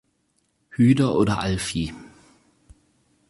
Hyder 0.77 1.13
oder 1.13 1.37
Alfie. 1.41 1.93